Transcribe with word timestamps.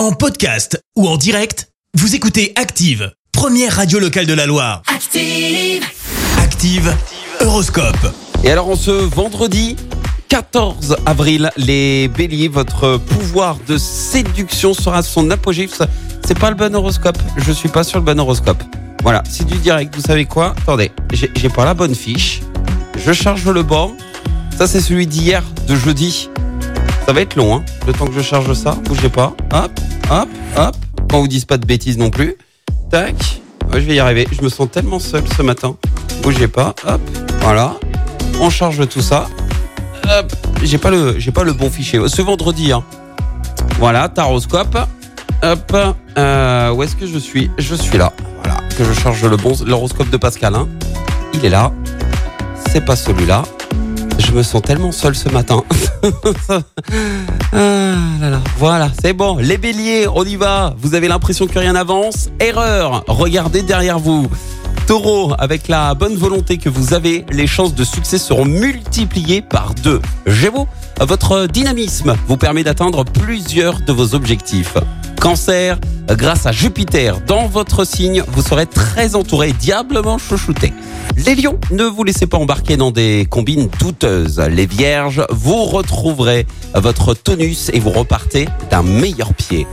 En 0.00 0.12
podcast 0.12 0.82
ou 0.96 1.06
en 1.06 1.18
direct, 1.18 1.68
vous 1.92 2.14
écoutez 2.14 2.54
Active, 2.56 3.12
première 3.32 3.76
radio 3.76 3.98
locale 3.98 4.24
de 4.24 4.32
la 4.32 4.46
Loire. 4.46 4.80
Active. 4.86 5.84
Active, 6.38 6.96
Horoscope. 7.42 8.14
Et 8.42 8.50
alors, 8.50 8.70
en 8.70 8.76
ce 8.76 8.92
vendredi 8.92 9.76
14 10.30 10.96
avril, 11.04 11.50
les 11.58 12.08
béliers, 12.08 12.48
votre 12.48 12.96
pouvoir 12.96 13.58
de 13.68 13.76
séduction 13.76 14.72
sera 14.72 15.00
à 15.00 15.02
son 15.02 15.30
apogée. 15.30 15.68
C'est 16.26 16.38
pas 16.38 16.48
le 16.48 16.56
bon 16.56 16.74
horoscope. 16.74 17.18
Je 17.36 17.52
suis 17.52 17.68
pas 17.68 17.84
sur 17.84 17.98
le 17.98 18.04
bon 18.06 18.18
horoscope. 18.18 18.62
Voilà, 19.02 19.22
c'est 19.28 19.44
du 19.44 19.58
direct. 19.58 19.94
Vous 19.94 20.00
savez 20.00 20.24
quoi? 20.24 20.54
Attendez, 20.62 20.92
j'ai 21.12 21.30
j'ai 21.36 21.50
pas 21.50 21.66
la 21.66 21.74
bonne 21.74 21.94
fiche. 21.94 22.40
Je 22.96 23.12
charge 23.12 23.46
le 23.46 23.62
banc. 23.62 23.92
Ça, 24.56 24.66
c'est 24.66 24.80
celui 24.80 25.06
d'hier, 25.06 25.44
de 25.68 25.76
jeudi. 25.76 26.30
Ça 27.04 27.12
va 27.12 27.20
être 27.22 27.34
long, 27.34 27.56
hein 27.56 27.64
Le 27.86 27.92
temps 27.92 28.06
que 28.06 28.14
je 28.14 28.22
charge 28.22 28.52
ça, 28.54 28.78
bougez 28.84 29.08
pas. 29.08 29.34
Hop, 29.52 29.72
hop, 30.10 30.28
hop. 30.56 30.76
Qu'on 31.10 31.20
vous 31.22 31.28
dise 31.28 31.44
pas 31.44 31.56
de 31.58 31.66
bêtises 31.66 31.98
non 31.98 32.10
plus. 32.10 32.36
Tac. 32.90 33.40
Je 33.72 33.78
vais 33.78 33.94
y 33.94 34.00
arriver. 34.00 34.26
Je 34.32 34.42
me 34.42 34.48
sens 34.48 34.68
tellement 34.70 34.98
seul 34.98 35.22
ce 35.36 35.42
matin. 35.42 35.76
Bougez 36.22 36.48
pas. 36.48 36.74
Hop. 36.86 37.00
Voilà. 37.40 37.74
On 38.40 38.50
charge 38.50 38.86
tout 38.88 39.00
ça. 39.00 39.26
Hop. 40.04 40.32
J'ai 40.62 40.78
pas 40.78 40.90
le, 40.90 41.16
pas 41.32 41.44
le 41.44 41.52
bon 41.52 41.70
fichier. 41.70 42.00
Ce 42.08 42.22
vendredi, 42.22 42.72
hein. 42.72 42.82
Voilà, 43.78 44.08
taroscope. 44.08 44.76
Hop. 45.42 45.76
Euh, 46.18 46.70
où 46.72 46.82
est-ce 46.82 46.96
que 46.96 47.06
je 47.06 47.18
suis? 47.18 47.50
Je 47.58 47.74
suis 47.74 47.96
là. 47.98 48.12
Voilà. 48.42 48.60
Que 48.76 48.84
je 48.84 48.92
charge 48.92 49.24
le 49.24 49.36
bon, 49.36 49.54
l'horoscope 49.64 50.10
de 50.10 50.16
Pascal. 50.16 50.54
hein. 50.54 50.68
Il 51.34 51.44
est 51.44 51.50
là. 51.50 51.72
C'est 52.70 52.84
pas 52.84 52.96
celui-là. 52.96 53.42
Je 54.18 54.32
me 54.32 54.42
sens 54.42 54.62
tellement 54.62 54.92
seul 54.92 55.14
ce 55.14 55.28
matin. 55.30 55.62
ah. 57.52 58.19
Voilà, 58.60 58.90
c'est 59.00 59.14
bon. 59.14 59.38
Les 59.38 59.56
béliers, 59.56 60.06
on 60.14 60.22
y 60.22 60.36
va. 60.36 60.74
Vous 60.76 60.94
avez 60.94 61.08
l'impression 61.08 61.46
que 61.46 61.58
rien 61.58 61.72
n'avance 61.72 62.28
Erreur. 62.40 63.04
Regardez 63.08 63.62
derrière 63.62 63.98
vous. 63.98 64.28
Taureau, 64.86 65.32
avec 65.38 65.66
la 65.66 65.94
bonne 65.94 66.14
volonté 66.14 66.58
que 66.58 66.68
vous 66.68 66.92
avez, 66.92 67.24
les 67.30 67.46
chances 67.46 67.74
de 67.74 67.84
succès 67.84 68.18
seront 68.18 68.44
multipliées 68.44 69.40
par 69.40 69.72
deux. 69.82 70.02
Gémeaux, 70.26 70.68
votre 71.00 71.46
dynamisme 71.46 72.14
vous 72.28 72.36
permet 72.36 72.62
d'atteindre 72.62 73.04
plusieurs 73.04 73.80
de 73.80 73.92
vos 73.94 74.14
objectifs. 74.14 74.74
Cancer, 75.20 75.78
grâce 76.08 76.46
à 76.46 76.52
Jupiter 76.52 77.20
dans 77.26 77.46
votre 77.46 77.84
signe, 77.84 78.24
vous 78.28 78.40
serez 78.40 78.64
très 78.64 79.14
entouré, 79.14 79.52
diablement 79.52 80.16
chouchouté. 80.16 80.72
Les 81.26 81.34
lions, 81.34 81.58
ne 81.70 81.84
vous 81.84 82.04
laissez 82.04 82.26
pas 82.26 82.38
embarquer 82.38 82.78
dans 82.78 82.90
des 82.90 83.26
combines 83.28 83.68
douteuses. 83.78 84.40
Les 84.40 84.64
vierges, 84.64 85.22
vous 85.28 85.64
retrouverez 85.64 86.46
votre 86.74 87.12
tonus 87.12 87.70
et 87.74 87.80
vous 87.80 87.90
repartez 87.90 88.48
d'un 88.70 88.82
meilleur 88.82 89.34
pied. 89.34 89.66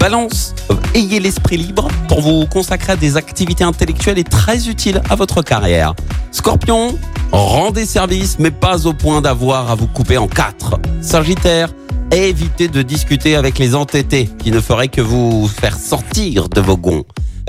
Balance, 0.00 0.54
ayez 0.94 1.20
l'esprit 1.20 1.58
libre 1.58 1.88
pour 2.08 2.22
vous 2.22 2.46
consacrer 2.46 2.94
à 2.94 2.96
des 2.96 3.18
activités 3.18 3.64
intellectuelles 3.64 4.18
et 4.18 4.24
très 4.24 4.68
utiles 4.68 5.02
à 5.10 5.14
votre 5.14 5.42
carrière. 5.42 5.94
Scorpion, 6.32 6.98
rendez 7.32 7.84
service 7.84 8.38
mais 8.38 8.50
pas 8.50 8.86
au 8.86 8.94
point 8.94 9.20
d'avoir 9.20 9.70
à 9.70 9.74
vous 9.74 9.88
couper 9.88 10.16
en 10.16 10.26
quatre. 10.26 10.80
Sagittaire, 11.02 11.68
évitez 12.12 12.68
de 12.68 12.82
discuter 12.82 13.36
avec 13.36 13.58
les 13.58 13.74
entêtés 13.74 14.28
qui 14.38 14.50
ne 14.50 14.60
feraient 14.60 14.88
que 14.88 15.00
vous 15.00 15.48
faire 15.48 15.76
sortir 15.78 16.48
de 16.48 16.60
vos 16.60 16.76
gonds. 16.76 17.04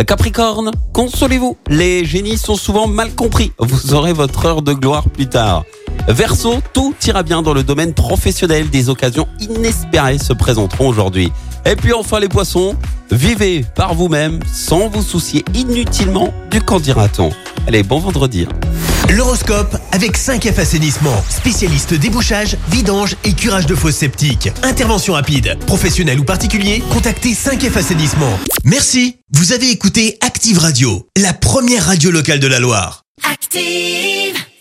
Capricorne, 0.06 0.72
consolez-vous, 0.94 1.58
les 1.70 2.06
génies 2.06 2.38
sont 2.38 2.56
souvent 2.56 2.88
mal 2.88 3.16
compris. 3.16 3.52
Vous 3.58 3.94
aurez 3.94 4.14
votre 4.14 4.46
heure 4.46 4.62
de 4.62 4.74
gloire 4.74 5.10
plus 5.10 5.28
tard. 5.28 5.66
Verseau, 6.08 6.60
tout 6.72 6.94
ira 7.06 7.24
bien 7.24 7.42
dans 7.42 7.54
le 7.54 7.64
domaine 7.64 7.94
professionnel. 7.94 8.70
Des 8.70 8.90
occasions 8.90 9.28
inespérées 9.40 10.20
se 10.20 10.34
présenteront 10.34 10.90
aujourd'hui. 10.90 11.32
Et 11.66 11.76
puis 11.76 11.94
enfin 11.94 12.20
les 12.20 12.30
poissons, 12.30 12.76
vivez 13.12 13.66
par 13.76 13.96
vous-même 13.96 14.40
sans 14.54 14.88
vous 14.88 15.02
soucier 15.02 15.44
inutilement 15.56 16.34
du 16.52 16.62
qu'en 16.62 16.80
dira-t-on. 16.80 17.32
Allez, 17.68 17.84
bon 17.84 18.00
vendredi. 18.00 18.48
L'horoscope 19.10 19.78
avec 19.94 20.18
5F 20.18 20.60
Assainissement, 20.60 21.23
spécialiste 21.30 21.94
débouchage, 21.94 22.58
vidange 22.70 23.16
et 23.23 23.34
curage 23.34 23.66
de 23.66 23.73
fosses 23.73 23.95
septiques. 23.95 24.50
Intervention 24.64 25.14
rapide, 25.14 25.58
professionnel 25.66 26.20
ou 26.20 26.26
particulier, 26.26 26.84
contactez 26.92 27.34
5F 27.34 27.78
Assainissement. 27.78 28.38
Merci, 28.66 29.17
vous 29.34 29.54
avez 29.54 29.70
écouté 29.70 30.17
Active 30.22 30.60
Radio, 30.60 31.08
la 31.17 31.34
première 31.34 31.86
radio 31.86 32.12
locale 32.12 32.40
de 32.40 32.48
la 32.48 32.60
Loire. 32.60 33.04
Active. 33.23 34.47